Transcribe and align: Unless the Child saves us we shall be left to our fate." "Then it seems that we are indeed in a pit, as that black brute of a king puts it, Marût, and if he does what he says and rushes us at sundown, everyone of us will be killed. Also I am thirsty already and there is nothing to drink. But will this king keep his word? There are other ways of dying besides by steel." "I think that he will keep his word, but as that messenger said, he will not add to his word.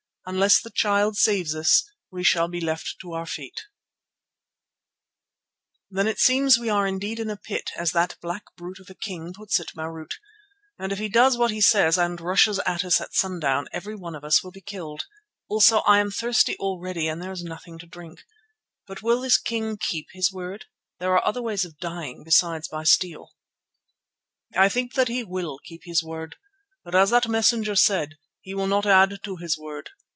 Unless 0.27 0.61
the 0.61 0.69
Child 0.69 1.17
saves 1.17 1.55
us 1.55 1.83
we 2.11 2.21
shall 2.23 2.47
be 2.47 2.61
left 2.61 2.97
to 3.01 3.11
our 3.13 3.25
fate." 3.25 3.63
"Then 5.89 6.07
it 6.07 6.19
seems 6.19 6.55
that 6.55 6.61
we 6.61 6.69
are 6.69 6.85
indeed 6.85 7.19
in 7.19 7.31
a 7.31 7.35
pit, 7.35 7.71
as 7.75 7.91
that 7.93 8.17
black 8.21 8.43
brute 8.55 8.79
of 8.79 8.87
a 8.91 8.93
king 8.93 9.33
puts 9.33 9.59
it, 9.59 9.71
Marût, 9.75 10.11
and 10.77 10.91
if 10.91 10.99
he 10.99 11.09
does 11.09 11.39
what 11.39 11.49
he 11.49 11.59
says 11.59 11.97
and 11.97 12.21
rushes 12.21 12.59
us 12.59 13.01
at 13.01 13.15
sundown, 13.15 13.67
everyone 13.73 14.13
of 14.13 14.23
us 14.23 14.43
will 14.43 14.51
be 14.51 14.61
killed. 14.61 15.07
Also 15.49 15.79
I 15.79 15.97
am 15.97 16.11
thirsty 16.11 16.55
already 16.59 17.07
and 17.07 17.19
there 17.19 17.31
is 17.33 17.43
nothing 17.43 17.79
to 17.79 17.87
drink. 17.87 18.23
But 18.85 19.01
will 19.01 19.21
this 19.21 19.39
king 19.39 19.75
keep 19.75 20.09
his 20.13 20.31
word? 20.31 20.65
There 20.99 21.13
are 21.13 21.25
other 21.27 21.41
ways 21.41 21.65
of 21.65 21.79
dying 21.79 22.23
besides 22.23 22.67
by 22.67 22.83
steel." 22.83 23.33
"I 24.55 24.69
think 24.69 24.93
that 24.93 25.07
he 25.07 25.23
will 25.23 25.57
keep 25.57 25.81
his 25.85 26.03
word, 26.03 26.35
but 26.85 26.93
as 26.93 27.09
that 27.09 27.27
messenger 27.27 27.75
said, 27.75 28.19
he 28.39 28.53
will 28.53 28.67
not 28.67 28.85
add 28.85 29.23
to 29.23 29.35
his 29.37 29.57
word. 29.57 29.89